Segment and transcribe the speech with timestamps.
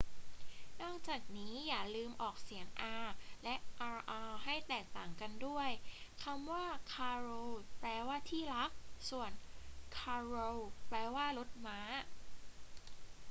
[0.81, 2.67] นอกจากนี้ อย่าลืมออกเสียง
[3.05, 3.07] r
[3.43, 3.55] และ
[3.95, 5.69] rr ให้แตกต่างกันด้วย
[6.23, 7.41] คำว่า caro
[7.79, 8.71] แปลว่าที่รัก
[9.09, 9.31] ส่วน
[9.97, 10.49] carro
[10.89, 11.79] แปลว่ารถม้า